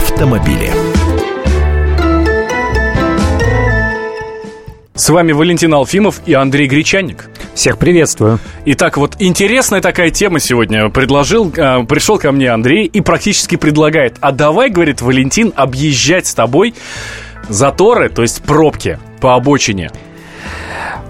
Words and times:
автомобиле. 0.00 0.72
С 4.94 5.08
вами 5.10 5.32
Валентин 5.32 5.72
Алфимов 5.74 6.22
и 6.26 6.32
Андрей 6.32 6.66
Гречанник. 6.66 7.28
Всех 7.54 7.78
приветствую. 7.78 8.38
Итак, 8.64 8.96
вот 8.96 9.16
интересная 9.18 9.80
такая 9.82 10.10
тема 10.10 10.38
сегодня. 10.38 10.88
Предложил, 10.88 11.52
э, 11.54 11.84
пришел 11.84 12.18
ко 12.18 12.32
мне 12.32 12.50
Андрей 12.50 12.86
и 12.86 13.00
практически 13.02 13.56
предлагает, 13.56 14.16
а 14.20 14.32
давай, 14.32 14.70
говорит 14.70 15.02
Валентин, 15.02 15.52
объезжать 15.54 16.26
с 16.26 16.34
тобой 16.34 16.74
заторы, 17.48 18.08
то 18.08 18.22
есть 18.22 18.42
пробки 18.42 18.98
по 19.20 19.34
обочине. 19.34 19.90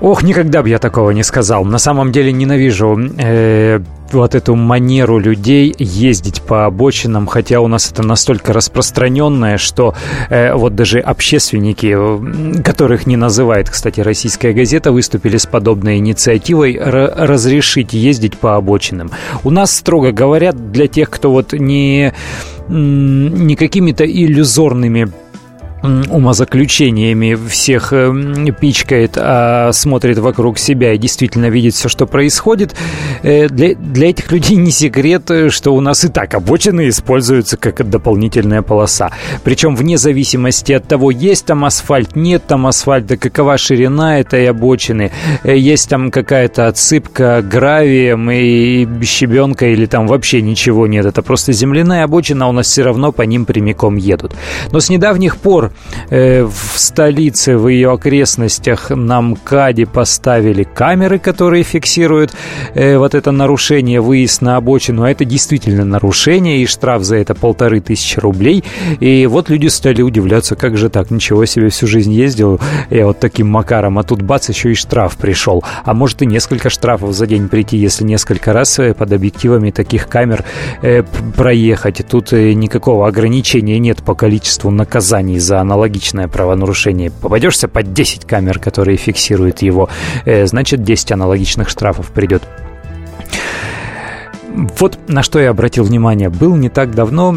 Ох, 0.00 0.22
никогда 0.22 0.62
бы 0.62 0.70
я 0.70 0.78
такого 0.78 1.10
не 1.10 1.22
сказал. 1.22 1.64
На 1.64 1.78
самом 1.78 2.10
деле 2.10 2.32
ненавижу 2.32 2.98
э, 3.18 3.80
вот 4.12 4.34
эту 4.34 4.54
манеру 4.54 5.18
людей 5.18 5.74
ездить 5.78 6.40
по 6.40 6.64
обочинам, 6.64 7.26
хотя 7.26 7.60
у 7.60 7.68
нас 7.68 7.92
это 7.92 8.02
настолько 8.02 8.54
распространенное, 8.54 9.58
что 9.58 9.94
э, 10.30 10.54
вот 10.54 10.74
даже 10.74 11.00
общественники, 11.00 11.94
э, 11.94 12.62
которых 12.62 13.06
не 13.06 13.18
называет, 13.18 13.68
кстати, 13.68 14.00
российская 14.00 14.54
газета, 14.54 14.90
выступили 14.90 15.36
с 15.36 15.44
подобной 15.44 15.98
инициативой 15.98 16.78
разрешить 16.80 17.92
ездить 17.92 18.38
по 18.38 18.56
обочинам. 18.56 19.10
У 19.44 19.50
нас, 19.50 19.70
строго 19.70 20.12
говоря, 20.12 20.52
для 20.52 20.86
тех, 20.86 21.10
кто 21.10 21.30
вот 21.30 21.52
не, 21.52 22.14
не 22.68 23.54
какими-то 23.54 24.06
иллюзорными 24.06 25.12
умозаключениями 25.82 27.36
всех 27.48 27.92
э, 27.92 28.12
пичкает, 28.58 29.12
а 29.16 29.72
смотрит 29.72 30.18
вокруг 30.18 30.58
себя 30.58 30.92
и 30.92 30.98
действительно 30.98 31.46
видит 31.46 31.74
все, 31.74 31.88
что 31.88 32.06
происходит. 32.06 32.74
Э, 33.22 33.48
для, 33.48 33.74
для 33.74 34.10
этих 34.10 34.30
людей 34.32 34.56
не 34.56 34.70
секрет, 34.70 35.30
что 35.48 35.74
у 35.74 35.80
нас 35.80 36.04
и 36.04 36.08
так 36.08 36.34
обочины 36.34 36.88
используются 36.88 37.56
как 37.56 37.88
дополнительная 37.88 38.62
полоса. 38.62 39.10
Причем 39.42 39.74
вне 39.74 39.96
зависимости 39.96 40.72
от 40.72 40.86
того, 40.86 41.10
есть 41.10 41.46
там 41.46 41.64
асфальт, 41.64 42.16
нет 42.16 42.46
там 42.46 42.66
асфальта, 42.66 43.16
какова 43.16 43.56
ширина 43.58 44.20
этой 44.20 44.48
обочины, 44.48 45.12
э, 45.44 45.56
есть 45.56 45.88
там 45.88 46.10
какая-то 46.10 46.68
отсыпка 46.68 47.42
гравием 47.42 48.30
и 48.30 48.86
щебенка 49.04 49.66
или 49.66 49.86
там 49.86 50.06
вообще 50.06 50.42
ничего 50.42 50.86
нет. 50.86 51.06
Это 51.06 51.22
просто 51.22 51.52
земляная 51.52 52.04
обочина, 52.04 52.48
у 52.48 52.52
нас 52.52 52.66
все 52.66 52.82
равно 52.82 53.12
по 53.12 53.22
ним 53.22 53.44
прямиком 53.44 53.96
едут. 53.96 54.34
Но 54.72 54.80
с 54.80 54.90
недавних 54.90 55.36
пор 55.36 55.69
э, 56.10 56.44
в 56.44 56.78
столице, 56.78 57.56
в 57.56 57.68
ее 57.68 57.92
окрестностях 57.92 58.90
на 58.90 59.20
МКАДе 59.20 59.86
поставили 59.86 60.64
камеры, 60.64 61.18
которые 61.18 61.62
фиксируют 61.62 62.32
э, 62.74 62.96
вот 62.96 63.14
это 63.14 63.30
нарушение, 63.30 64.00
выезд 64.00 64.42
на 64.42 64.56
обочину. 64.56 65.02
А 65.02 65.10
это 65.10 65.24
действительно 65.24 65.84
нарушение, 65.84 66.58
и 66.62 66.66
штраф 66.66 67.02
за 67.02 67.16
это 67.16 67.34
полторы 67.34 67.80
тысячи 67.80 68.18
рублей. 68.18 68.64
И 69.00 69.26
вот 69.26 69.48
люди 69.48 69.68
стали 69.68 70.02
удивляться, 70.02 70.56
как 70.56 70.76
же 70.76 70.88
так, 70.88 71.10
ничего 71.10 71.44
себе, 71.46 71.68
всю 71.68 71.86
жизнь 71.86 72.12
ездил 72.12 72.60
я 72.90 73.06
вот 73.06 73.20
таким 73.20 73.48
макаром, 73.48 73.98
а 73.98 74.02
тут 74.02 74.22
бац, 74.22 74.48
еще 74.48 74.72
и 74.72 74.74
штраф 74.74 75.16
пришел. 75.16 75.62
А 75.84 75.94
может 75.94 76.22
и 76.22 76.26
несколько 76.26 76.70
штрафов 76.70 77.12
за 77.14 77.26
день 77.26 77.48
прийти, 77.48 77.76
если 77.76 78.04
несколько 78.04 78.52
раз 78.52 78.78
э, 78.78 78.94
под 78.94 79.12
объективами 79.12 79.70
таких 79.70 80.08
камер 80.08 80.44
проехать. 81.36 82.02
Тут 82.08 82.32
э, 82.32 82.52
никакого 82.52 83.06
ограничения 83.06 83.78
нет 83.78 84.02
по 84.02 84.14
количеству 84.14 84.70
наказаний 84.70 85.38
за 85.38 85.59
аналогичное 85.60 86.28
правонарушение 86.28 87.10
попадешься 87.10 87.68
под 87.68 87.92
10 87.92 88.24
камер, 88.24 88.58
которые 88.58 88.96
фиксируют 88.96 89.62
его, 89.62 89.88
э, 90.24 90.46
значит 90.46 90.82
10 90.82 91.12
аналогичных 91.12 91.68
штрафов 91.68 92.08
придет. 92.08 92.42
Вот 94.78 94.98
на 95.08 95.22
что 95.22 95.38
я 95.38 95.50
обратил 95.50 95.84
внимание. 95.84 96.28
Был 96.28 96.56
не 96.56 96.68
так 96.68 96.94
давно 96.94 97.36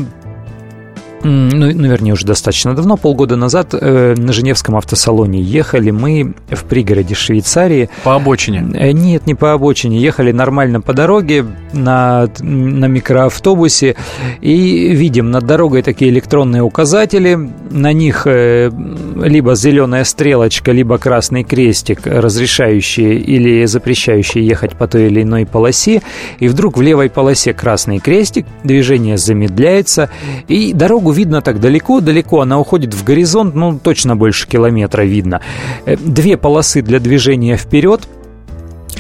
ну, 1.24 1.72
ну, 1.74 1.88
вернее, 1.88 2.14
уже 2.14 2.26
достаточно 2.26 2.76
давно, 2.76 2.98
полгода 2.98 3.36
назад 3.36 3.74
э, 3.74 4.16
на 4.18 4.34
Женевском 4.34 4.76
автосалоне 4.76 5.42
ехали 5.42 5.90
мы 5.92 6.34
в 6.50 6.66
пригороде 6.66 7.16
Швейцарии. 7.16 7.90
По 8.04 8.16
обочине? 8.16 8.66
Э, 8.74 8.92
нет, 8.92 9.26
не 9.26 9.34
по 9.34 9.54
обочине. 9.54 10.00
Ехали 10.00 10.32
нормально 10.32 10.82
по 10.82 10.94
дороге 10.94 11.46
на, 11.72 12.28
на 12.40 12.86
микроавтобусе 12.86 13.96
и 14.42 14.90
видим 14.90 15.32
над 15.32 15.46
дорогой 15.46 15.82
такие 15.82 16.12
электронные 16.12 16.62
указатели. 16.62 17.40
На 17.72 17.94
них 17.94 18.24
э, 18.26 18.70
либо 19.16 19.56
зеленая 19.56 20.04
стрелочка, 20.04 20.72
либо 20.74 20.98
красный 20.98 21.44
крестик, 21.44 22.06
разрешающие 22.06 23.16
или 23.16 23.66
запрещающие 23.66 24.46
ехать 24.46 24.74
по 24.74 24.88
той 24.88 25.08
или 25.08 25.24
иной 25.24 25.46
полосе. 25.46 26.02
И 26.40 26.50
вдруг 26.50 26.78
в 26.78 26.82
левой 26.82 27.10
полосе 27.10 27.54
красный 27.54 28.00
крестик, 28.00 28.46
движение 28.64 29.18
замедляется, 29.18 30.10
и 30.50 30.74
дорогу 30.74 31.13
видно 31.14 31.42
так 31.42 31.60
далеко-далеко, 31.60 32.42
она 32.42 32.60
уходит 32.60 32.94
в 32.94 33.04
горизонт, 33.04 33.56
ну, 33.56 33.80
точно 33.80 34.16
больше 34.16 34.48
километра 34.48 35.04
видно. 35.04 35.42
Э, 35.86 35.96
две 35.96 36.38
полосы 36.38 36.82
для 36.82 37.00
движения 37.00 37.58
вперед– 37.58 38.08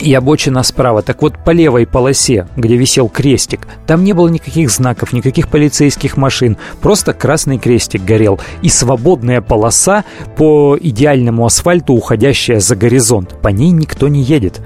и 0.03 0.13
обочина 0.13 0.63
справа. 0.63 1.01
Так 1.01 1.21
вот, 1.21 1.37
по 1.43 1.51
левой 1.51 1.85
полосе, 1.87 2.47
где 2.57 2.75
висел 2.75 3.09
крестик, 3.09 3.67
там 3.87 4.03
не 4.03 4.13
было 4.13 4.27
никаких 4.27 4.69
знаков, 4.69 5.13
никаких 5.13 5.47
полицейских 5.47 6.17
машин. 6.17 6.57
Просто 6.81 7.13
красный 7.13 7.57
крестик 7.57 8.03
горел. 8.03 8.39
И 8.61 8.69
свободная 8.69 9.41
полоса 9.41 10.03
по 10.35 10.77
идеальному 10.79 11.45
асфальту, 11.45 11.93
уходящая 11.93 12.59
за 12.59 12.75
горизонт. 12.75 13.35
По 13.41 13.49
ней 13.49 13.71
никто 13.71 14.07
не 14.07 14.21
едет. 14.21 14.61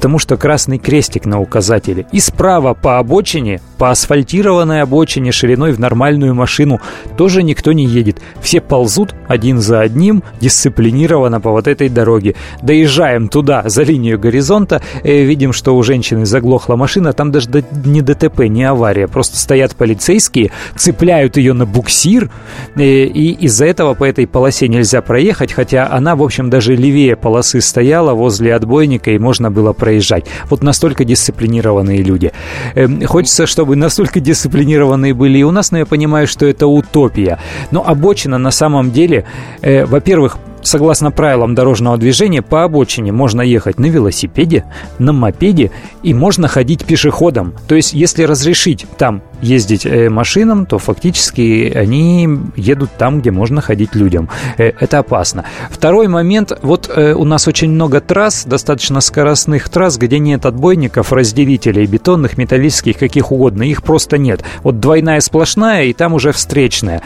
Потому 0.00 0.18
что 0.18 0.38
красный 0.38 0.78
крестик 0.78 1.26
на 1.26 1.40
указателе. 1.40 2.06
И 2.10 2.20
справа 2.20 2.72
по 2.72 2.98
обочине, 2.98 3.60
по 3.76 3.90
асфальтированной 3.90 4.80
обочине 4.80 5.30
шириной 5.30 5.72
в 5.72 5.78
нормальную 5.78 6.34
машину, 6.34 6.80
тоже 7.18 7.42
никто 7.42 7.72
не 7.72 7.84
едет. 7.84 8.16
Все 8.40 8.62
ползут 8.62 9.14
один 9.28 9.58
за 9.58 9.80
одним, 9.80 10.22
дисциплинированно 10.40 11.38
по 11.38 11.50
вот 11.50 11.68
этой 11.68 11.90
дороге. 11.90 12.34
Доезжаем 12.62 13.28
туда, 13.28 13.62
за 13.66 13.82
линию 13.82 14.18
горизонта, 14.18 14.80
э, 15.04 15.22
видим, 15.24 15.52
что 15.52 15.76
у 15.76 15.82
женщины 15.82 16.24
заглохла 16.24 16.76
машина, 16.76 17.12
там 17.12 17.30
даже 17.30 17.50
не 17.84 18.00
ДТП, 18.00 18.40
не 18.48 18.64
авария, 18.64 19.06
просто 19.06 19.36
стоят 19.36 19.76
полицейские, 19.76 20.50
цепляют 20.76 21.36
ее 21.36 21.52
на 21.52 21.66
буксир, 21.66 22.30
э, 22.74 22.82
и 22.82 23.32
из-за 23.32 23.66
этого 23.66 23.92
по 23.92 24.04
этой 24.04 24.26
полосе 24.26 24.66
нельзя 24.66 25.02
проехать, 25.02 25.52
хотя 25.52 25.88
она, 25.90 26.16
в 26.16 26.22
общем, 26.22 26.48
даже 26.48 26.74
левее 26.74 27.16
полосы 27.16 27.60
стояла 27.60 28.14
возле 28.14 28.54
отбойника, 28.54 29.10
и 29.10 29.18
можно 29.18 29.50
было 29.50 29.74
проезжать. 29.90 30.24
Вот 30.50 30.62
настолько 30.62 31.04
дисциплинированные 31.04 32.02
люди. 32.02 32.30
Э, 32.76 33.06
хочется, 33.06 33.46
чтобы 33.46 33.74
настолько 33.76 34.20
дисциплинированные 34.20 35.14
были 35.14 35.38
и 35.38 35.42
у 35.42 35.50
нас, 35.50 35.72
но 35.72 35.78
я 35.78 35.86
понимаю, 35.86 36.26
что 36.26 36.46
это 36.46 36.66
утопия. 36.66 37.38
Но 37.72 37.82
обочина 37.84 38.38
на 38.38 38.52
самом 38.52 38.92
деле, 38.92 39.24
э, 39.62 39.84
во-первых, 39.86 40.38
согласно 40.62 41.10
правилам 41.10 41.54
дорожного 41.54 41.96
движения, 41.96 42.42
по 42.42 42.64
обочине 42.64 43.12
можно 43.12 43.42
ехать 43.42 43.78
на 43.78 43.86
велосипеде, 43.86 44.64
на 44.98 45.12
мопеде 45.12 45.70
и 46.02 46.14
можно 46.14 46.48
ходить 46.48 46.84
пешеходом. 46.84 47.54
То 47.68 47.74
есть, 47.74 47.92
если 47.92 48.24
разрешить 48.24 48.86
там 48.98 49.22
ездить 49.42 49.86
э, 49.86 50.08
машинам, 50.08 50.66
то 50.66 50.78
фактически 50.78 51.72
они 51.74 52.28
едут 52.56 52.90
там, 52.98 53.20
где 53.20 53.30
можно 53.30 53.60
ходить 53.60 53.94
людям. 53.94 54.28
Э, 54.58 54.72
это 54.78 54.98
опасно. 54.98 55.44
Второй 55.70 56.08
момент. 56.08 56.52
Вот 56.62 56.90
э, 56.94 57.14
у 57.14 57.24
нас 57.24 57.48
очень 57.48 57.70
много 57.70 58.00
трасс, 58.00 58.44
достаточно 58.44 59.00
скоростных 59.00 59.68
трасс, 59.68 59.96
где 59.96 60.18
нет 60.18 60.46
отбойников, 60.46 61.12
разделителей, 61.12 61.86
бетонных, 61.86 62.38
металлических, 62.38 62.98
каких 62.98 63.32
угодно. 63.32 63.62
Их 63.62 63.82
просто 63.82 64.18
нет. 64.18 64.42
Вот 64.62 64.80
двойная 64.80 65.20
сплошная, 65.20 65.84
и 65.84 65.92
там 65.92 66.14
уже 66.14 66.32
встречная. 66.32 67.02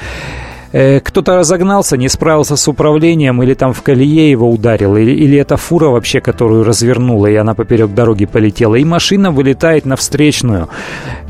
Э, 0.74 0.98
кто-то 0.98 1.36
разогнался, 1.36 1.96
не 1.96 2.08
справился 2.08 2.56
с 2.56 2.66
управлением, 2.66 3.40
или 3.44 3.54
там 3.54 3.72
в 3.72 3.82
колее 3.82 4.28
его 4.28 4.50
ударил, 4.50 4.96
или, 4.96 5.12
или 5.12 5.38
это 5.38 5.56
фура 5.56 5.86
вообще, 5.86 6.20
которую 6.20 6.64
развернула, 6.64 7.28
и 7.28 7.36
она 7.36 7.54
поперек 7.54 7.94
дороги 7.94 8.24
полетела, 8.26 8.74
и 8.74 8.84
машина 8.84 9.30
вылетает 9.30 9.86
на 9.86 9.94
встречную. 9.94 10.68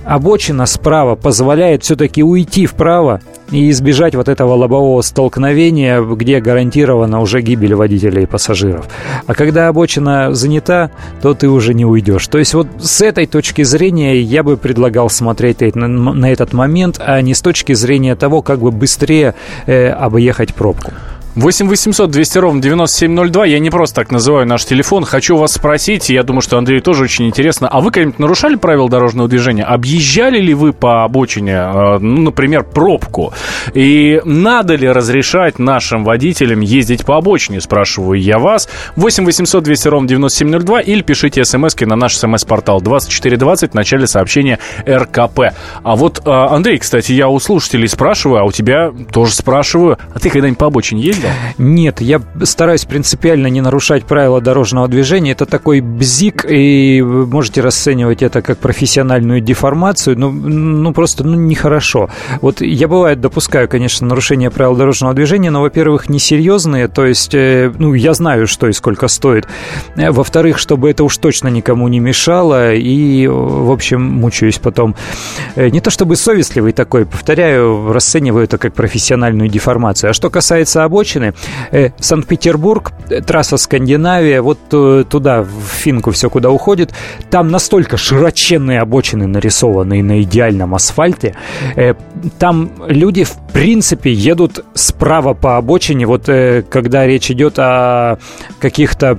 Обочина 0.07 0.65
справа 0.65 1.15
позволяет 1.15 1.83
все-таки 1.83 2.23
уйти 2.23 2.65
вправо 2.65 3.21
и 3.51 3.71
избежать 3.71 4.15
вот 4.15 4.29
этого 4.29 4.55
лобового 4.55 5.03
столкновения, 5.03 6.01
где 6.01 6.41
гарантирована 6.41 7.21
уже 7.21 7.41
гибель 7.41 7.75
водителей 7.75 8.25
и 8.25 8.27
пассажиров. 8.27 8.89
А 9.27 9.35
когда 9.35 9.69
обочина 9.69 10.35
занята, 10.35 10.91
то 11.23 11.35
ты 11.35 11.49
уже 11.49 11.75
не 11.75 11.85
уйдешь. 11.85 12.27
То 12.29 12.39
есть 12.39 12.55
вот 12.55 12.69
с 12.81 13.01
этой 13.01 13.27
точки 13.27 13.63
зрения 13.63 14.21
я 14.21 14.43
бы 14.43 14.57
предлагал 14.57 15.11
смотреть 15.11 15.61
на, 15.75 16.33
этот 16.33 16.53
момент, 16.53 17.01
а 17.05 17.21
не 17.21 17.35
с 17.35 17.41
точки 17.41 17.75
зрения 17.75 18.17
того, 18.17 18.43
как 18.43 18.61
бы 18.61 18.71
быстрее 18.71 19.35
э, 19.67 19.89
объехать 19.89 20.55
пробку. 20.55 20.93
8 21.37 21.69
800 21.69 22.11
200 22.11 22.39
ровно 22.39 22.63
9702. 22.63 23.47
Я 23.47 23.59
не 23.59 23.71
просто 23.71 23.97
так 23.97 24.13
называю 24.13 24.47
наш 24.47 24.65
телефон. 24.65 25.05
Хочу 25.05 25.37
вас 25.37 25.55
спросить, 25.55 26.09
и 26.09 26.15
я 26.15 26.23
думаю, 26.23 26.43
что 26.43 26.59
Андрею 26.59 26.81
тоже 26.81 27.05
очень 27.05 27.27
интересно. 27.27 27.67
А 27.67 27.81
вы 27.81 27.91
когда-нибудь 27.91 28.21
нарушали 28.21 28.55
правила 28.55 28.89
дорожного 28.89 29.29
движения? 29.29 29.65
Объезжали 29.65 30.39
ли 30.39 30.55
вы 30.55 30.73
по 30.73 31.03
обочине, 31.03 31.53
э, 31.53 31.99
ну, 31.99 32.23
например, 32.23 32.63
пробку? 32.63 33.33
И 33.75 34.21
надо 34.25 34.77
ли 34.77 34.89
разрешать 34.89 35.59
нашим 35.59 36.05
водителям 36.05 36.61
ездить 36.61 37.05
по 37.05 37.17
обочине, 37.17 37.61
спрашиваю 37.61 38.21
я 38.21 38.39
вас. 38.39 38.69
8 38.95 39.25
800 39.25 39.65
200 39.65 39.89
ровно 39.89 40.09
9702 40.09 40.83
или 40.83 41.03
пишите 41.03 41.45
смс 41.45 41.75
на 41.81 41.97
наш 41.97 42.17
смс-портал 42.17 42.81
2420 42.81 43.73
в 43.73 43.75
начале 43.75 44.07
сообщения 44.07 44.61
РКП. 44.87 45.53
А 45.83 45.97
вот, 45.97 46.23
э, 46.25 46.31
Андрей, 46.31 46.79
кстати, 46.79 47.11
я 47.11 47.29
у 47.29 47.41
слушателей 47.41 47.89
спрашиваю, 47.89 48.43
а 48.43 48.45
у 48.45 48.53
тебя 48.53 48.93
тоже 49.11 49.35
спрашиваю. 49.35 49.99
А 50.15 50.21
ты 50.21 50.31
когда-нибудь 50.31 50.59
по 50.59 50.67
обочине 50.67 51.03
ездил? 51.25 51.55
Нет, 51.59 52.01
я 52.01 52.21
стараюсь 52.43 52.85
принципиально 52.85 53.49
не 53.49 53.61
нарушать 53.61 54.05
правила 54.05 54.41
дорожного 54.41 54.89
движения. 54.89 55.33
Это 55.33 55.47
такой 55.47 55.81
бзик, 55.81 56.45
и 56.49 57.01
вы 57.03 57.27
можете 57.27 57.61
расценивать 57.61 58.23
это 58.23 58.43
как 58.43 58.59
профессиональную 58.59 59.41
деформацию. 59.41 60.19
Ну, 60.19 60.31
ну 60.31 60.93
просто 60.93 61.25
ну, 61.25 61.35
нехорошо. 61.35 62.09
Вот 62.41 62.61
я 62.61 62.89
бывает 62.89 63.21
допускаю, 63.21 63.69
конечно, 63.69 64.07
нарушение 64.07 64.51
правил 64.51 64.77
дорожного 64.77 65.15
движения, 65.15 65.51
но, 65.51 65.61
во-первых, 65.61 66.09
несерьезные, 66.09 66.89
то 66.89 67.07
есть, 67.07 67.35
э, 67.35 67.73
ну, 67.79 67.95
я 67.95 68.15
знаю, 68.15 68.47
что 68.47 68.69
и 68.69 68.73
сколько 68.73 69.09
стоит. 69.09 69.47
Э, 69.97 70.11
во-вторых, 70.11 70.59
чтобы 70.59 70.91
это 70.91 71.05
уж 71.05 71.17
точно 71.17 71.49
никому 71.49 71.89
не 71.89 72.01
мешало, 72.01 72.75
и, 72.75 73.27
в 73.27 73.71
общем, 73.71 74.03
мучаюсь 74.03 74.59
потом. 74.59 74.95
Э, 75.57 75.69
не 75.69 75.81
то 75.81 75.91
чтобы 75.91 76.17
совестливый 76.17 76.73
такой, 76.73 77.07
повторяю, 77.07 77.93
расцениваю 77.93 78.45
это 78.45 78.59
как 78.59 78.75
профессиональную 78.75 79.49
деформацию. 79.49 80.11
А 80.11 80.13
что 80.13 80.31
касается 80.31 80.85
обочин, 80.85 81.14
обочины. 81.15 81.35
Э, 81.71 81.91
Санкт-Петербург, 81.99 82.93
э, 83.11 83.21
трасса 83.21 83.57
Скандинавия, 83.57 84.43
вот 84.43 84.59
э, 84.73 85.05
туда, 85.09 85.43
в 85.43 85.69
Финку 85.69 86.11
все 86.11 86.31
куда 86.31 86.51
уходит, 86.51 86.93
там 87.31 87.49
настолько 87.49 87.97
широченные 87.97 88.81
обочины 88.81 89.27
нарисованы 89.27 90.03
на 90.03 90.23
идеальном 90.23 90.75
асфальте, 90.75 91.35
там 92.39 92.71
люди, 92.87 93.25
в 93.25 93.37
принципе, 93.53 94.13
едут 94.13 94.65
справа 94.75 95.35
по 95.35 95.57
обочине, 95.57 96.07
вот 96.07 96.27
когда 96.69 97.07
речь 97.07 97.31
идет 97.31 97.59
о 97.59 98.19
каких-то 98.61 99.19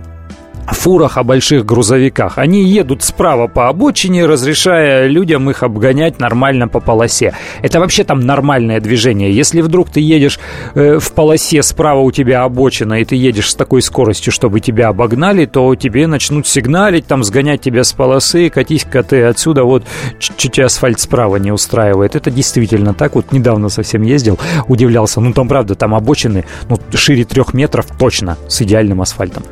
фурах, 0.74 1.18
о 1.18 1.24
больших 1.24 1.66
грузовиках. 1.66 2.38
Они 2.38 2.64
едут 2.64 3.04
справа 3.04 3.48
по 3.48 3.70
обочине, 3.70 4.26
разрешая 4.26 5.08
людям 5.08 5.50
их 5.50 5.64
обгонять 5.64 6.20
нормально 6.20 6.68
по 6.68 6.80
полосе. 6.80 7.34
Это 7.62 7.80
вообще 7.80 8.04
там 8.04 8.20
нормальное 8.20 8.80
движение. 8.80 9.32
Если 9.32 9.62
вдруг 9.62 9.90
ты 9.90 10.00
едешь 10.00 10.40
э, 10.74 11.00
в 11.00 11.12
полосе, 11.14 11.64
справа 11.64 12.00
у 12.00 12.12
тебя 12.12 12.44
обочина, 12.44 13.02
и 13.02 13.06
ты 13.06 13.16
едешь 13.16 13.52
с 13.52 13.56
такой 13.56 13.82
скоростью, 13.82 14.32
чтобы 14.32 14.60
тебя 14.60 14.90
обогнали, 14.90 15.46
то 15.46 15.76
тебе 15.76 16.08
начнут 16.08 16.48
сигналить, 16.48 17.08
там 17.08 17.24
сгонять 17.24 17.62
тебя 17.62 17.84
с 17.84 17.94
полосы, 17.94 18.50
катись-ка 18.50 19.04
ты 19.04 19.24
отсюда, 19.24 19.64
вот 19.64 19.84
чуть-чуть 20.20 20.60
асфальт 20.60 21.00
справа 21.00 21.38
не 21.38 21.52
устраивает. 21.52 22.16
Это 22.16 22.32
действительно 22.32 22.94
так. 22.94 23.16
Вот 23.16 23.32
недавно 23.32 23.70
совсем 23.70 24.02
ездил, 24.02 24.40
удивлялся. 24.68 25.22
Ну 25.22 25.34
там 25.34 25.48
правда, 25.48 25.76
там 25.76 25.94
обочины 25.94 26.46
ну, 26.70 26.80
шире 26.94 27.26
трех 27.26 27.54
метров 27.54 27.86
точно 27.98 28.38
с 28.48 28.62
идеальным 28.62 29.02
асфальтом. 29.02 29.44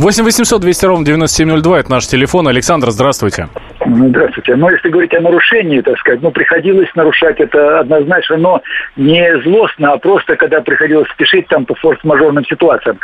8 0.00 0.24
800 0.24 0.62
200 0.62 0.84
ровно 0.86 1.04
9702, 1.04 1.80
это 1.80 1.90
наш 1.90 2.06
телефон. 2.06 2.48
Александр, 2.48 2.90
здравствуйте. 2.90 3.50
Ну, 3.92 4.08
здравствуйте. 4.08 4.54
Но 4.54 4.70
если 4.70 4.88
говорить 4.88 5.14
о 5.14 5.20
нарушении, 5.20 5.80
так 5.80 5.98
сказать, 5.98 6.22
ну, 6.22 6.30
приходилось 6.30 6.88
нарушать 6.94 7.40
это 7.40 7.80
однозначно, 7.80 8.36
но 8.36 8.62
не 8.96 9.36
злостно, 9.42 9.92
а 9.92 9.98
просто 9.98 10.36
когда 10.36 10.60
приходилось 10.60 11.08
спешить 11.10 11.48
там 11.48 11.66
по 11.66 11.74
форс-мажорным 11.74 12.44
ситуациям. 12.44 13.00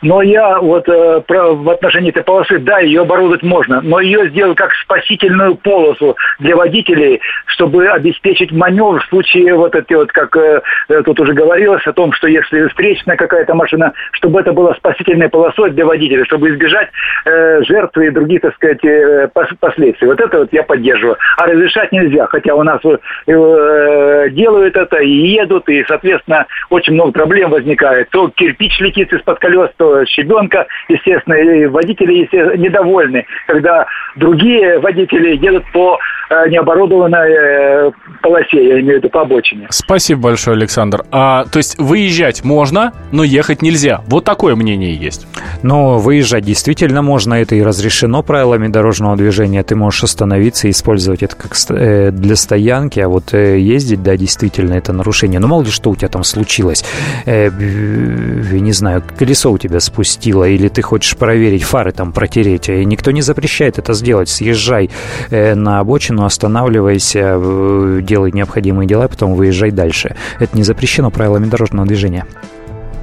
Но 0.00 0.22
я 0.22 0.60
вот 0.60 0.88
э, 0.88 1.22
про, 1.26 1.54
в 1.54 1.68
отношении 1.68 2.10
этой 2.10 2.22
полосы, 2.22 2.58
да, 2.58 2.78
ее 2.78 3.00
оборудовать 3.00 3.42
можно, 3.42 3.80
но 3.80 3.98
ее 4.00 4.28
сделать 4.30 4.56
как 4.56 4.72
спасительную 4.74 5.56
полосу 5.56 6.16
для 6.38 6.54
водителей, 6.54 7.20
чтобы 7.46 7.88
обеспечить 7.88 8.52
маневр 8.52 9.00
в 9.00 9.08
случае 9.08 9.54
вот 9.54 9.74
эти 9.74 9.94
вот, 9.94 10.12
как 10.12 10.36
э, 10.36 10.60
тут 11.04 11.18
уже 11.18 11.32
говорилось 11.32 11.84
о 11.86 11.92
том, 11.92 12.12
что 12.12 12.28
если 12.28 12.68
встречная 12.68 13.16
какая-то 13.16 13.54
машина, 13.54 13.92
чтобы 14.12 14.40
это 14.40 14.52
было 14.52 14.72
спасительной 14.74 15.30
полосой 15.30 15.72
для 15.72 15.84
водителей, 15.84 16.24
чтобы 16.26 16.50
избежать 16.50 16.90
э, 17.24 17.62
жертвы 17.64 18.06
и 18.06 18.10
других, 18.10 18.42
так 18.42 18.54
сказать, 18.54 18.84
э, 18.84 19.28
последствий. 19.58 20.06
Вот 20.06 20.20
это 20.20 20.27
вот 20.36 20.52
я 20.52 20.62
поддерживаю. 20.62 21.16
А 21.36 21.46
разрешать 21.46 21.92
нельзя, 21.92 22.26
хотя 22.26 22.54
у 22.54 22.62
нас 22.62 22.80
э, 22.84 24.30
делают 24.30 24.76
это 24.76 24.98
и 24.98 25.10
едут, 25.10 25.68
и, 25.68 25.84
соответственно, 25.86 26.46
очень 26.70 26.94
много 26.94 27.12
проблем 27.12 27.50
возникает. 27.50 28.10
То 28.10 28.28
кирпич 28.28 28.78
летит 28.80 29.12
из-под 29.12 29.38
колес, 29.38 29.70
то 29.76 30.04
щебенка, 30.04 30.66
естественно, 30.88 31.34
и 31.34 31.66
водители 31.66 32.12
естественно, 32.12 32.56
недовольны, 32.56 33.24
когда 33.46 33.86
другие 34.16 34.78
водители 34.78 35.36
едут 35.36 35.64
по 35.72 35.98
э, 36.30 36.48
необорудованной 36.48 37.30
э, 37.30 37.90
полосе, 38.22 38.68
я 38.68 38.80
имею 38.80 38.94
в 38.94 38.96
виду 38.98 39.10
по 39.10 39.22
обочине. 39.22 39.66
Спасибо 39.70 40.22
большое, 40.22 40.56
Александр. 40.56 41.04
А, 41.10 41.44
то 41.44 41.58
есть 41.58 41.78
выезжать 41.78 42.44
можно, 42.44 42.92
но 43.12 43.24
ехать 43.24 43.62
нельзя. 43.62 44.00
Вот 44.06 44.24
такое 44.24 44.56
мнение 44.56 44.94
есть. 44.94 45.26
Но 45.62 45.98
выезжать 45.98 46.44
действительно 46.44 47.02
можно, 47.02 47.34
это 47.34 47.54
и 47.54 47.62
разрешено 47.62 48.22
правилами 48.22 48.68
дорожного 48.68 49.16
движения. 49.16 49.62
Ты 49.62 49.76
можешь 49.76 50.04
остановиться 50.08 50.68
и 50.68 50.70
использовать 50.70 51.22
это 51.22 51.36
как 51.36 51.54
э, 51.70 52.10
для 52.10 52.34
стоянки, 52.34 52.98
а 52.98 53.08
вот 53.08 53.34
э, 53.34 53.60
ездить, 53.60 54.02
да, 54.02 54.16
действительно, 54.16 54.74
это 54.74 54.92
нарушение. 54.92 55.38
Но 55.38 55.46
мало 55.46 55.62
ли 55.62 55.70
что 55.70 55.90
у 55.90 55.96
тебя 55.96 56.08
там 56.08 56.24
случилось. 56.24 56.84
Э, 57.26 57.50
не 57.50 58.72
знаю, 58.72 59.02
колесо 59.18 59.52
у 59.52 59.58
тебя 59.58 59.80
спустило, 59.80 60.48
или 60.48 60.68
ты 60.68 60.82
хочешь 60.82 61.16
проверить, 61.16 61.62
фары 61.62 61.92
там 61.92 62.12
протереть. 62.12 62.68
И 62.68 62.84
никто 62.84 63.10
не 63.10 63.22
запрещает 63.22 63.78
это 63.78 63.92
сделать. 63.94 64.28
Съезжай 64.28 64.90
на 65.30 65.80
обочину, 65.80 66.24
останавливайся, 66.24 68.00
делай 68.02 68.32
необходимые 68.32 68.86
дела, 68.86 69.08
потом 69.08 69.34
выезжай 69.34 69.70
дальше. 69.70 70.16
Это 70.38 70.56
не 70.56 70.62
запрещено 70.62 71.10
правилами 71.10 71.46
дорожного 71.46 71.86
движения. 71.86 72.26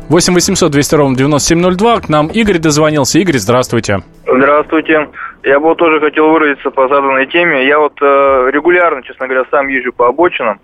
8 0.10 0.34
800 0.34 0.72
200 0.72 0.96
ровно 0.96 1.18
9702. 1.18 2.02
К 2.02 2.10
нам 2.10 2.28
Игорь 2.28 2.60
дозвонился. 2.60 3.20
Игорь, 3.20 3.38
здравствуйте. 3.38 4.04
Здравствуйте. 4.28 5.10
Я 5.44 5.60
бы 5.60 5.76
тоже 5.76 6.00
хотел 6.00 6.30
выразиться 6.30 6.72
по 6.72 6.88
заданной 6.88 7.28
теме. 7.28 7.68
Я 7.68 7.80
вот 7.80 7.94
э, 8.02 8.50
регулярно, 8.52 9.04
честно 9.04 9.28
говоря, 9.28 9.46
сам 9.52 9.68
езжу 9.68 9.94
по 9.94 10.08
обочинам. 10.08 10.60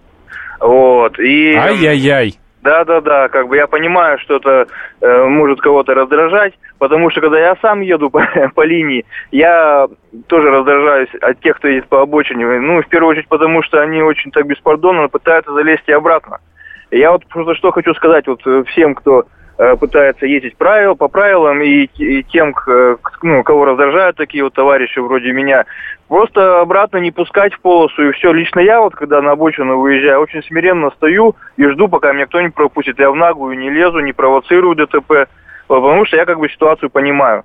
Вот. 0.59 1.19
И... 1.19 1.55
Ай-яй-яй. 1.55 2.35
Да-да-да, 2.61 3.27
как 3.29 3.47
бы 3.47 3.55
я 3.55 3.65
понимаю, 3.65 4.19
что 4.19 4.35
это 4.35 4.67
э, 5.01 5.25
может 5.25 5.59
кого-то 5.61 5.95
раздражать, 5.95 6.53
потому 6.77 7.09
что 7.09 7.21
когда 7.21 7.39
я 7.39 7.55
сам 7.59 7.81
еду 7.81 8.09
по, 8.11 8.23
по 8.53 8.63
линии, 8.63 9.05
я 9.31 9.87
тоже 10.27 10.49
раздражаюсь 10.49 11.09
от 11.21 11.39
тех, 11.41 11.57
кто 11.57 11.67
едет 11.67 11.87
по 11.87 12.01
обочине. 12.01 12.45
Ну, 12.45 12.81
в 12.81 12.87
первую 12.87 13.11
очередь, 13.11 13.27
потому 13.29 13.63
что 13.63 13.81
они 13.81 14.03
очень 14.03 14.31
так 14.31 14.45
беспардонно 14.45 15.07
пытаются 15.07 15.51
залезть 15.51 15.87
и 15.87 15.91
обратно. 15.91 16.37
Я 16.91 17.11
вот 17.11 17.25
просто 17.27 17.55
что 17.55 17.71
хочу 17.71 17.95
сказать 17.95 18.27
вот 18.27 18.45
э, 18.45 18.63
всем, 18.67 18.93
кто 18.93 19.25
пытается 19.79 20.25
ездить 20.25 20.57
правил, 20.57 20.95
по 20.95 21.07
правилам, 21.07 21.61
и, 21.61 21.83
и 21.97 22.23
тем, 22.23 22.55
ну, 23.21 23.43
кого 23.43 23.65
раздражают 23.65 24.17
такие 24.17 24.43
вот 24.43 24.53
товарищи 24.53 24.99
вроде 24.99 25.31
меня, 25.31 25.65
просто 26.07 26.61
обратно 26.61 26.97
не 26.97 27.11
пускать 27.11 27.53
в 27.53 27.61
полосу, 27.61 28.09
и 28.09 28.11
все. 28.11 28.33
Лично 28.33 28.59
я 28.59 28.81
вот, 28.81 28.95
когда 28.95 29.21
на 29.21 29.31
обочину 29.31 29.77
выезжаю, 29.77 30.21
очень 30.21 30.43
смиренно 30.43 30.89
стою 30.91 31.35
и 31.57 31.67
жду, 31.67 31.87
пока 31.87 32.11
меня 32.11 32.25
кто-нибудь 32.25 32.55
пропустит. 32.55 32.99
Я 32.99 33.11
в 33.11 33.15
наглую 33.15 33.57
не 33.57 33.69
лезу, 33.69 33.99
не 33.99 34.13
провоцирую 34.13 34.75
ДТП, 34.75 35.29
потому 35.67 36.05
что 36.05 36.17
я 36.17 36.25
как 36.25 36.39
бы 36.39 36.49
ситуацию 36.49 36.89
понимаю. 36.89 37.43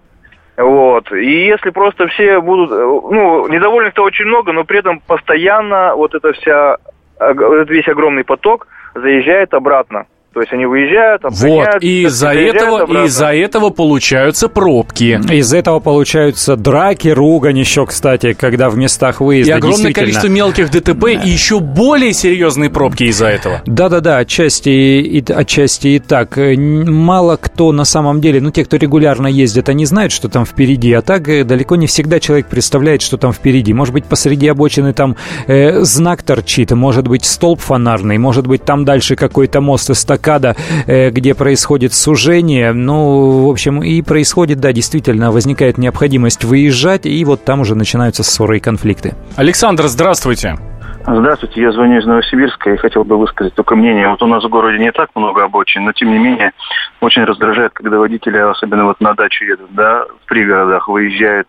Вот. 0.56 1.12
И 1.12 1.46
если 1.46 1.70
просто 1.70 2.08
все 2.08 2.40
будут... 2.40 2.70
Э, 2.70 2.76
ну, 2.76 3.46
недовольных-то 3.48 4.02
очень 4.02 4.24
много, 4.24 4.52
но 4.52 4.64
при 4.64 4.78
этом 4.78 5.00
постоянно 5.00 5.94
вот 5.94 6.14
эта 6.14 6.32
вся... 6.32 6.78
Весь 7.18 7.88
огромный 7.88 8.24
поток 8.24 8.68
заезжает 8.94 9.54
обратно. 9.54 10.06
То 10.36 10.42
есть 10.42 10.52
они 10.52 10.66
выезжают, 10.66 11.24
обгоняют. 11.24 11.74
Вот, 11.76 11.82
и 11.82 12.02
из-за 12.02 12.34
этого, 12.34 13.06
из-за 13.06 13.28
этого 13.28 13.70
получаются 13.70 14.50
пробки. 14.50 15.18
Из-за 15.32 15.56
этого 15.56 15.80
получаются 15.80 16.56
драки, 16.56 17.08
ругань 17.08 17.58
еще, 17.58 17.86
кстати, 17.86 18.34
когда 18.34 18.68
в 18.68 18.76
местах 18.76 19.22
выезда. 19.22 19.52
И 19.52 19.56
огромное 19.56 19.94
количество 19.94 20.28
мелких 20.28 20.70
ДТП, 20.70 21.00
да. 21.00 21.10
и 21.12 21.30
еще 21.30 21.60
более 21.60 22.12
серьезные 22.12 22.68
пробки 22.68 23.04
из-за 23.04 23.28
этого. 23.28 23.62
Да-да-да, 23.64 24.18
отчасти, 24.18 24.68
и, 24.68 25.24
отчасти 25.32 25.88
и 25.88 25.98
так. 26.00 26.36
Мало 26.36 27.36
кто 27.36 27.72
на 27.72 27.86
самом 27.86 28.20
деле, 28.20 28.42
ну, 28.42 28.50
те, 28.50 28.66
кто 28.66 28.76
регулярно 28.76 29.28
ездит, 29.28 29.70
они 29.70 29.86
знают, 29.86 30.12
что 30.12 30.28
там 30.28 30.44
впереди, 30.44 30.92
а 30.92 31.00
так 31.00 31.30
э, 31.30 31.44
далеко 31.44 31.76
не 31.76 31.86
всегда 31.86 32.20
человек 32.20 32.48
представляет, 32.48 33.00
что 33.00 33.16
там 33.16 33.32
впереди. 33.32 33.72
Может 33.72 33.94
быть, 33.94 34.04
посреди 34.04 34.48
обочины 34.48 34.92
там 34.92 35.16
э, 35.46 35.80
знак 35.80 36.22
торчит, 36.22 36.72
может 36.72 37.08
быть, 37.08 37.24
столб 37.24 37.58
фонарный, 37.58 38.18
может 38.18 38.46
быть, 38.46 38.66
там 38.66 38.84
дальше 38.84 39.16
какой-то 39.16 39.62
мост 39.62 39.88
из 39.88 40.00
стакана 40.00 40.25
эстакада, 40.26 40.54
э, 40.86 41.10
где 41.10 41.34
происходит 41.34 41.92
сужение. 41.92 42.72
Ну, 42.72 43.46
в 43.46 43.50
общем, 43.50 43.82
и 43.82 44.02
происходит, 44.02 44.60
да, 44.60 44.72
действительно, 44.72 45.30
возникает 45.30 45.78
необходимость 45.78 46.44
выезжать, 46.44 47.06
и 47.06 47.24
вот 47.24 47.44
там 47.44 47.60
уже 47.60 47.74
начинаются 47.74 48.22
ссоры 48.22 48.58
и 48.58 48.60
конфликты. 48.60 49.14
Александр, 49.36 49.84
здравствуйте. 49.84 50.56
Здравствуйте, 51.08 51.60
я 51.60 51.70
звоню 51.70 52.00
из 52.00 52.04
Новосибирска 52.04 52.70
и 52.70 52.76
хотел 52.76 53.04
бы 53.04 53.16
высказать 53.16 53.54
только 53.54 53.76
мнение. 53.76 54.08
Вот 54.08 54.20
у 54.22 54.26
нас 54.26 54.42
в 54.42 54.48
городе 54.48 54.78
не 54.78 54.90
так 54.90 55.08
много 55.14 55.44
обочин, 55.44 55.84
но 55.84 55.92
тем 55.92 56.10
не 56.10 56.18
менее 56.18 56.50
очень 57.00 57.22
раздражает, 57.22 57.72
когда 57.74 57.98
водители, 57.98 58.38
особенно 58.38 58.86
вот 58.86 59.00
на 59.00 59.14
дачу 59.14 59.44
едут, 59.44 59.68
да, 59.70 60.04
в 60.24 60.28
пригородах 60.28 60.88
выезжают. 60.88 61.46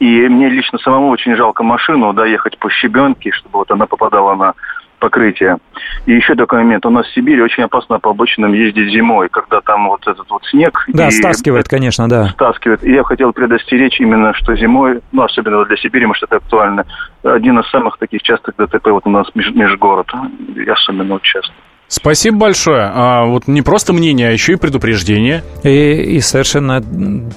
И 0.00 0.28
мне 0.28 0.48
лично 0.48 0.78
самому 0.78 1.10
очень 1.10 1.36
жалко 1.36 1.62
машину, 1.62 2.12
да, 2.14 2.26
ехать 2.26 2.58
по 2.58 2.68
щебенке, 2.68 3.30
чтобы 3.30 3.58
вот 3.60 3.70
она 3.70 3.86
попадала 3.86 4.34
на 4.34 4.54
покрытия. 4.98 5.58
И 6.06 6.12
еще 6.12 6.34
такой 6.34 6.62
момент. 6.62 6.86
У 6.86 6.90
нас 6.90 7.06
в 7.06 7.14
Сибири 7.14 7.42
очень 7.42 7.64
опасно 7.64 7.98
по 7.98 8.10
обочинам 8.10 8.52
ездить 8.52 8.90
зимой, 8.90 9.28
когда 9.28 9.60
там 9.60 9.88
вот 9.88 10.06
этот 10.06 10.28
вот 10.30 10.44
снег. 10.46 10.84
Да, 10.88 11.08
и 11.08 11.10
стаскивает, 11.10 11.68
конечно, 11.68 12.08
да. 12.08 12.28
Стаскивает. 12.28 12.84
И 12.84 12.92
я 12.92 13.04
хотел 13.04 13.32
предостеречь 13.32 14.00
именно, 14.00 14.34
что 14.34 14.56
зимой, 14.56 15.00
ну, 15.12 15.22
особенно 15.22 15.64
для 15.64 15.76
Сибири, 15.76 16.06
может, 16.06 16.24
это 16.24 16.36
актуально, 16.36 16.84
один 17.22 17.58
из 17.58 17.68
самых 17.70 17.98
таких 17.98 18.22
частых 18.22 18.56
ДТП 18.56 18.88
вот 18.88 19.06
у 19.06 19.10
нас 19.10 19.26
меж, 19.34 19.50
межгород. 19.50 20.10
И 20.54 20.68
особенно 20.68 21.14
вот 21.14 21.22
часто. 21.22 21.52
Спасибо 21.88 22.38
большое. 22.38 22.90
А, 22.92 23.26
вот 23.26 23.46
не 23.46 23.62
просто 23.62 23.92
мнение, 23.92 24.28
а 24.28 24.32
еще 24.32 24.54
и 24.54 24.56
предупреждение. 24.56 25.44
И, 25.62 26.16
и 26.16 26.20
совершенно 26.20 26.82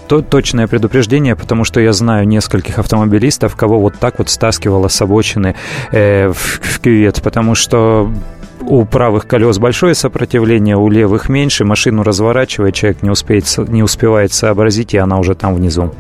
то, 0.08 0.22
точное 0.22 0.68
предупреждение, 0.68 1.36
потому 1.36 1.64
что 1.64 1.80
я 1.80 1.94
знаю 1.94 2.28
нескольких 2.28 2.80
автомобилистов, 2.80 3.56
кого 3.56 3.80
вот 3.80 3.96
так 4.00 4.18
вот 4.18 4.30
стаскивало 4.30 4.88
с 4.88 5.02
обочины 5.02 5.56
э, 5.92 6.30
в, 6.30 6.36
в 6.36 6.80
кювет, 6.80 7.22
потому 7.22 7.54
что 7.54 8.12
у 8.62 8.86
правых 8.86 9.28
колес 9.28 9.58
большое 9.58 9.96
сопротивление, 9.96 10.76
у 10.76 10.90
левых 10.90 11.30
меньше, 11.30 11.64
машину 11.64 12.04
разворачивает, 12.04 12.76
человек 12.76 13.04
не, 13.04 13.10
успеет, 13.10 13.46
не 13.70 13.84
успевает 13.84 14.34
сообразить, 14.34 14.94
и 14.94 14.98
она 14.98 15.20
уже 15.20 15.36
там 15.36 15.56
внизу. 15.56 15.94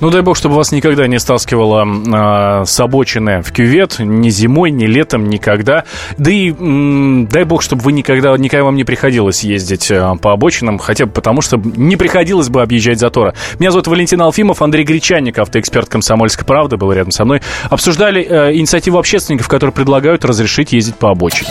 Ну, 0.00 0.10
дай 0.10 0.22
бог, 0.22 0.36
чтобы 0.36 0.54
вас 0.54 0.72
никогда 0.72 1.06
не 1.06 1.18
стаскивало 1.18 2.62
э, 2.62 2.64
с 2.64 2.80
обочины 2.80 3.42
в 3.42 3.52
кювет, 3.52 3.96
ни 3.98 4.28
зимой, 4.30 4.70
ни 4.70 4.86
летом, 4.86 5.28
никогда. 5.28 5.84
Да 6.16 6.30
и 6.30 6.50
м, 6.50 7.26
дай 7.26 7.44
бог, 7.44 7.62
чтобы 7.62 7.82
вы 7.82 7.92
никогда, 7.92 8.36
никогда 8.36 8.64
вам 8.64 8.76
не 8.76 8.84
приходилось 8.84 9.44
ездить 9.44 9.90
э, 9.90 10.14
по 10.20 10.32
обочинам, 10.32 10.78
хотя 10.78 11.06
бы 11.06 11.12
потому, 11.12 11.40
что 11.40 11.56
не 11.56 11.96
приходилось 11.96 12.48
бы 12.48 12.62
объезжать 12.62 12.98
затора. 12.98 13.34
Меня 13.58 13.70
зовут 13.70 13.86
Валентин 13.86 14.20
Алфимов, 14.22 14.62
Андрей 14.62 14.84
Гречанник, 14.84 15.38
автоэксперт 15.38 15.88
«Комсомольской 15.88 16.46
правды», 16.46 16.76
был 16.76 16.92
рядом 16.92 17.10
со 17.10 17.24
мной. 17.24 17.42
Обсуждали 17.70 18.22
э, 18.22 18.54
инициативу 18.56 18.98
общественников, 18.98 19.48
которые 19.48 19.72
предлагают 19.72 20.24
разрешить 20.24 20.72
ездить 20.72 20.96
по 20.96 21.10
обочине. 21.10 21.50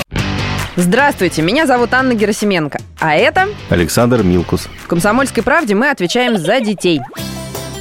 Здравствуйте, 0.76 1.42
меня 1.42 1.66
зовут 1.66 1.92
Анна 1.94 2.14
Герасименко, 2.14 2.80
а 3.00 3.16
это... 3.16 3.48
Александр 3.70 4.22
Милкус. 4.22 4.70
В 4.84 4.88
«Комсомольской 4.88 5.42
правде» 5.42 5.74
мы 5.74 5.90
отвечаем 5.90 6.38
за 6.38 6.60
детей. 6.60 7.02